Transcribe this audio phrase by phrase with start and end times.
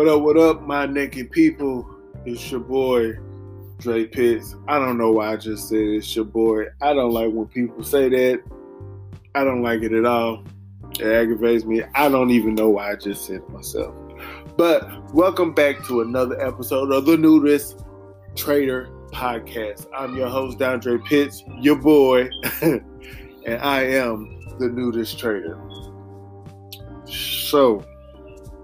[0.00, 1.86] What up, what up, my naked people?
[2.24, 3.18] It's your boy,
[3.76, 4.56] Dre Pitts.
[4.66, 6.68] I don't know why I just said it's your boy.
[6.80, 8.42] I don't like when people say that.
[9.34, 10.42] I don't like it at all.
[10.98, 11.82] It aggravates me.
[11.94, 13.94] I don't even know why I just said it myself.
[14.56, 17.84] But welcome back to another episode of the Nudist
[18.34, 19.86] Trader Podcast.
[19.94, 22.30] I'm your host, Dondre Pitts, your boy,
[22.62, 25.60] and I am the Nudist Trader.
[27.04, 27.84] So,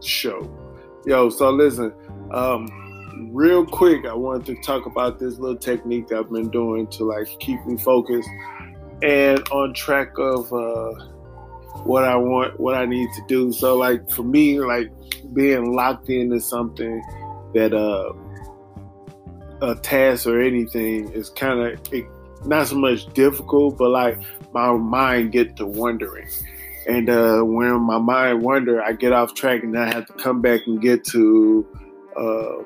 [0.00, 0.67] show.
[1.06, 1.92] Yo, so listen,
[2.32, 6.86] um, real quick, I wanted to talk about this little technique that I've been doing
[6.88, 8.28] to like keep me focused
[9.02, 10.92] and on track of uh,
[11.84, 13.52] what I want, what I need to do.
[13.52, 14.90] So, like for me, like
[15.32, 17.02] being locked into something
[17.54, 18.12] that uh,
[19.62, 21.80] a task or anything is kind of
[22.44, 24.18] not so much difficult, but like
[24.52, 26.28] my mind get to wondering.
[26.88, 30.40] And uh, when my mind wander, I get off track and I have to come
[30.40, 31.66] back and get to
[32.16, 32.64] uh,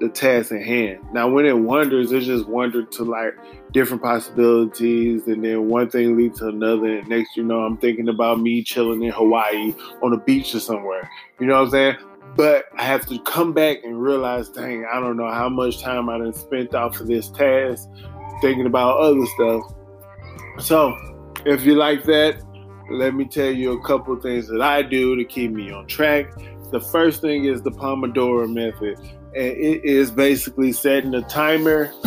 [0.00, 1.00] the task at hand.
[1.12, 3.34] Now, when it wanders, it just wandered to like
[3.72, 6.98] different possibilities, and then one thing leads to another.
[6.98, 10.60] And next, you know, I'm thinking about me chilling in Hawaii on a beach or
[10.60, 11.10] somewhere.
[11.40, 11.96] You know what I'm saying?
[12.36, 16.08] But I have to come back and realize, dang, I don't know how much time
[16.08, 17.88] I done spent off of this task
[18.40, 19.74] thinking about other stuff.
[20.60, 20.96] So,
[21.44, 22.40] if you like that,
[22.90, 26.32] let me tell you a couple things that I do to keep me on track.
[26.70, 31.92] The first thing is the Pomodoro method, and it is basically setting a timer.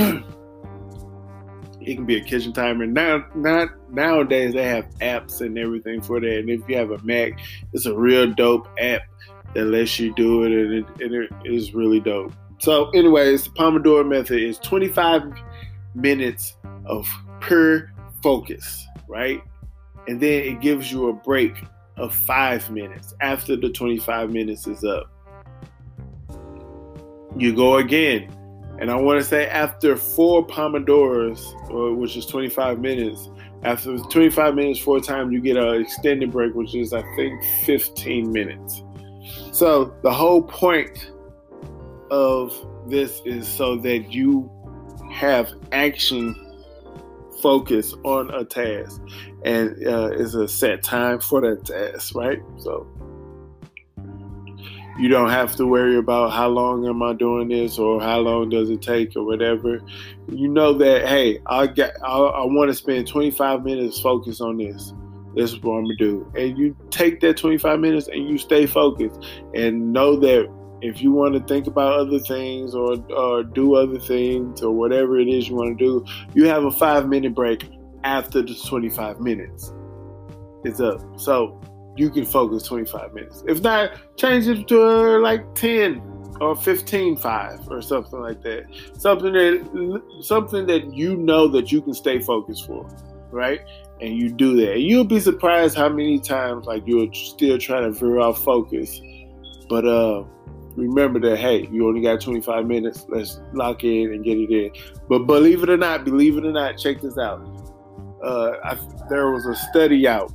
[1.81, 2.85] it can be a kitchen timer.
[2.85, 6.39] Now, not nowadays they have apps and everything for that.
[6.39, 7.39] And if you have a Mac,
[7.73, 9.03] it's a real dope app
[9.53, 12.33] that lets you do it, and it, and it is really dope.
[12.59, 15.23] So, anyways, the Pomodoro method is 25
[15.95, 17.07] minutes of
[17.41, 19.41] pure focus, right?
[20.07, 21.55] And then it gives you a break
[21.97, 25.09] of five minutes after the 25 minutes is up.
[27.37, 28.31] You go again.
[28.79, 33.29] And I want to say after four Pomodoros, which is 25 minutes,
[33.63, 38.31] after 25 minutes four times, you get an extended break, which is, I think, 15
[38.31, 38.83] minutes.
[39.51, 41.11] So the whole point
[42.11, 42.53] of
[42.89, 44.51] this is so that you
[45.11, 46.35] have action
[47.43, 49.01] focus on a task
[49.43, 52.41] and uh, it's a set time for that task, right?
[52.57, 52.87] So
[54.97, 58.49] you don't have to worry about how long am I doing this or how long
[58.49, 59.81] does it take or whatever.
[60.31, 64.57] You know that hey, I got I, I want to spend 25 minutes focused on
[64.57, 64.93] this.
[65.35, 68.67] This is what I'm gonna do, and you take that 25 minutes and you stay
[68.67, 69.19] focused
[69.53, 70.47] and know that
[70.83, 75.17] if you want to think about other things or, or do other things or whatever
[75.17, 77.65] it is you want to do, you have a five minute break
[78.03, 79.71] after the 25 minutes
[80.65, 81.01] is up.
[81.17, 81.59] So
[81.95, 83.43] you can focus 25 minutes.
[83.47, 86.01] If not, change it to uh, like 10
[86.41, 88.65] or 15 5 or something like that.
[88.97, 92.89] Something that something that you know that you can stay focused for,
[93.31, 93.61] right?
[94.01, 94.73] And you do that.
[94.73, 98.99] And you'll be surprised how many times like you're still trying to veer off focus.
[99.69, 100.23] But uh
[100.75, 103.05] remember that hey, you only got 25 minutes.
[103.09, 104.71] Let's lock in and get it in.
[105.07, 107.41] But believe it or not, believe it or not, check this out.
[108.23, 108.77] Uh, I,
[109.09, 110.33] there was a study out,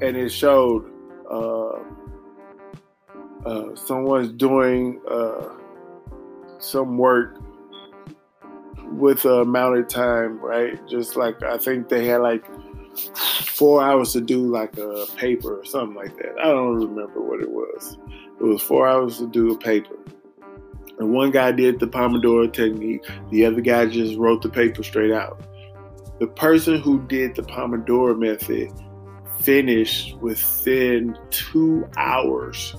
[0.00, 0.90] and it showed
[1.30, 1.80] uh,
[3.44, 5.48] uh, someone's doing uh,
[6.58, 7.40] some work
[8.92, 10.78] with a amount of time, right?
[10.88, 12.44] Just like I think they had like
[12.94, 16.34] four hours to do like a paper or something like that.
[16.40, 17.98] I don't remember what it was.
[18.40, 19.96] It was four hours to do a paper.
[20.98, 25.12] And one guy did the Pomodoro technique, the other guy just wrote the paper straight
[25.12, 25.40] out.
[26.20, 28.70] The person who did the Pomodoro method
[29.40, 32.76] finished within two hours.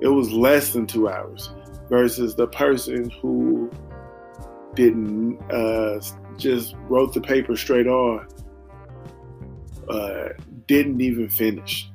[0.00, 1.50] It was less than two hours
[1.88, 3.70] versus the person who
[4.74, 6.00] didn't uh,
[6.36, 8.26] just wrote the paper straight on
[9.88, 10.28] uh,
[10.66, 11.90] didn't even finish.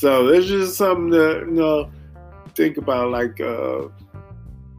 [0.00, 1.90] So it's just something to you know
[2.54, 3.10] think about.
[3.10, 3.88] Like uh,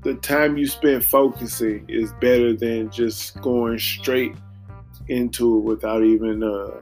[0.02, 4.36] the time you spend focusing is better than just going straight
[5.10, 6.82] into it without even uh,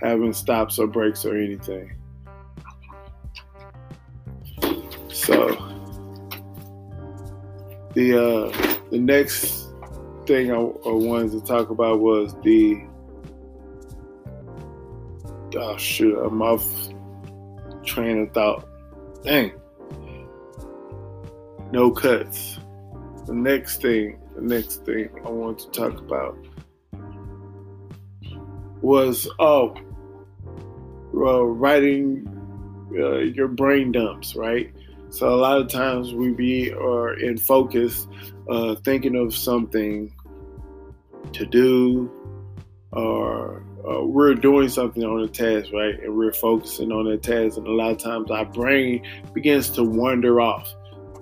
[0.00, 1.96] having stops or breaks or anything.
[5.08, 5.48] So
[7.94, 9.66] the uh, the next
[10.26, 12.86] thing I, I wanted to talk about was the
[15.58, 16.64] oh shoot, I'm off
[17.84, 18.68] train of thought.
[19.24, 19.52] Dang.
[21.72, 22.58] No cuts.
[23.26, 26.38] The next thing, the next thing I want to talk about
[28.80, 29.74] was oh,
[31.12, 32.26] writing
[32.96, 34.72] uh, your brain dumps, right?
[35.10, 38.06] So a lot of times we be or in focus,
[38.48, 40.14] uh, thinking of something
[41.32, 42.10] to do,
[42.92, 45.98] or uh, we're doing something on a task, right?
[46.00, 49.84] And we're focusing on that task, and a lot of times our brain begins to
[49.84, 50.74] wander off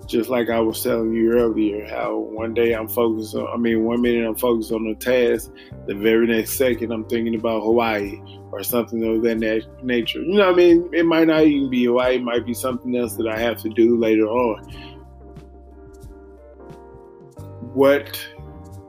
[0.07, 3.83] just like I was telling you earlier, how one day I'm focused on, I mean,
[3.83, 5.51] one minute I'm focused on a task,
[5.85, 8.19] the very next second I'm thinking about Hawaii
[8.51, 9.37] or something of that
[9.83, 10.21] nature.
[10.21, 10.89] You know what I mean?
[10.93, 13.69] It might not even be Hawaii, it might be something else that I have to
[13.69, 14.63] do later on.
[17.73, 18.25] What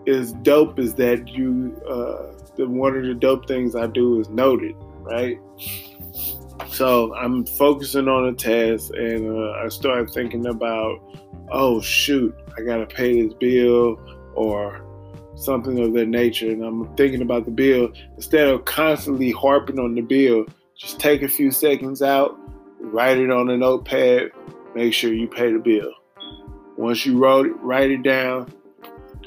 [0.07, 4.29] is dope is that you, uh, the, one of the dope things I do is
[4.29, 5.41] noted, right?
[6.69, 11.01] So I'm focusing on a task, and uh, I start thinking about,
[11.51, 13.99] oh shoot, I gotta pay this bill
[14.35, 14.85] or
[15.35, 19.95] something of that nature, and I'm thinking about the bill instead of constantly harping on
[19.95, 20.47] the bill.
[20.77, 22.39] Just take a few seconds out,
[22.81, 24.31] write it on a notepad,
[24.75, 25.93] make sure you pay the bill.
[26.77, 28.53] Once you wrote it, write it down,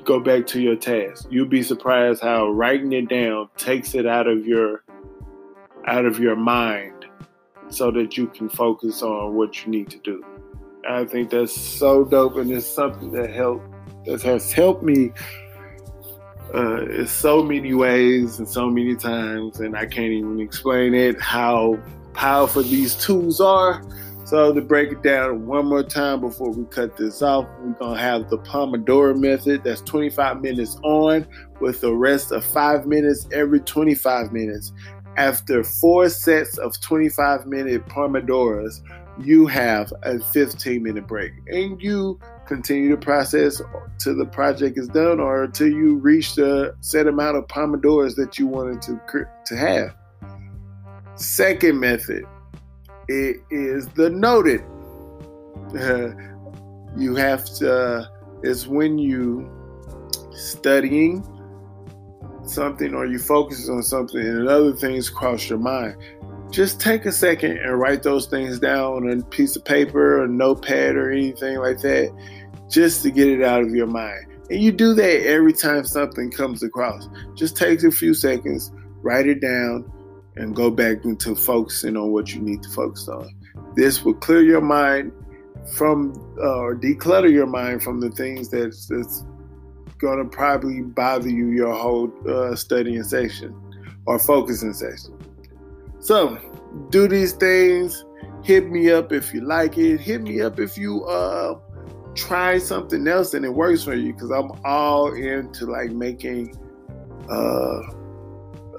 [0.04, 1.28] go back to your task.
[1.30, 4.84] You'll be surprised how writing it down takes it out of your
[5.88, 7.06] out of your mind
[7.70, 10.24] so that you can focus on what you need to do.
[10.88, 13.64] I think that's so dope, and it's something that help
[14.06, 15.12] that has helped me
[16.54, 21.22] uh, in so many ways and so many times, and I can't even explain it
[21.22, 21.80] how
[22.14, 23.82] powerful these tools are.
[24.32, 28.00] So to break it down one more time before we cut this off, we're gonna
[28.00, 29.66] have the Pomodoro method.
[29.66, 31.28] That's 25 minutes on
[31.60, 34.72] with the rest of five minutes every 25 minutes.
[35.18, 38.80] After four sets of 25 minute Pomodoros,
[39.20, 42.18] you have a 15 minute break and you
[42.48, 43.62] continue the process
[43.98, 48.40] till the project is done or until you reach the set amount of Pomodoros that
[48.40, 49.94] you wanted to, to have.
[51.18, 52.24] Second method
[53.08, 54.64] it is the noted.
[56.98, 58.12] You have to,
[58.44, 59.50] it's when you
[60.34, 61.24] studying
[62.44, 65.96] something or you focus on something and other things cross your mind,
[66.50, 70.28] just take a second and write those things down on a piece of paper or
[70.28, 72.14] notepad or anything like that,
[72.70, 74.26] just to get it out of your mind.
[74.50, 77.08] And you do that every time something comes across.
[77.36, 78.70] Just take a few seconds,
[79.02, 79.90] write it down,
[80.36, 83.30] and go back into focusing on what you need to focus on.
[83.76, 85.12] This will clear your mind
[85.76, 89.24] from uh, or declutter your mind from the things that's, that's
[90.00, 93.56] gonna probably bother you your whole uh, studying session
[94.06, 95.18] or focusing session.
[96.00, 96.38] So
[96.90, 98.04] do these things.
[98.44, 100.00] Hit me up if you like it.
[100.00, 101.60] Hit me up if you uh,
[102.16, 104.14] try something else and it works for you.
[104.14, 106.58] Because I'm all into like making,
[107.30, 107.82] uh,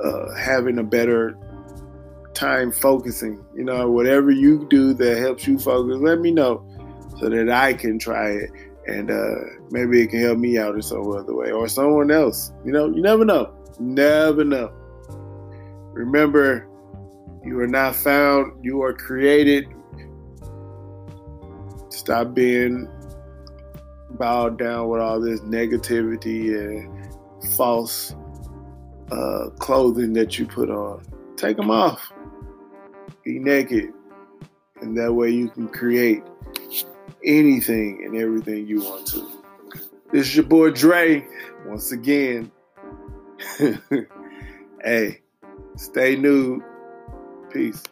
[0.02, 1.36] uh, having a better
[2.34, 3.44] time focusing.
[3.54, 6.66] You know, whatever you do that helps you focus, let me know
[7.18, 8.50] so that I can try it
[8.86, 9.34] and uh,
[9.70, 12.52] maybe it can help me out in some other way or someone else.
[12.64, 13.54] You know, you never know.
[13.78, 14.72] Never know.
[15.92, 16.68] Remember,
[17.44, 19.66] you are not found, you are created.
[21.90, 22.88] Stop being
[24.10, 28.14] bowed down with all this negativity and false
[29.12, 31.04] uh, clothing that you put on.
[31.36, 32.12] Take them off.
[33.24, 33.92] Be naked.
[34.80, 36.22] And that way you can create
[37.24, 39.28] anything and everything you want to.
[40.12, 41.26] This is your boy Dre.
[41.66, 42.50] Once again,
[44.82, 45.20] hey,
[45.76, 46.62] stay nude.
[47.52, 47.82] Peace.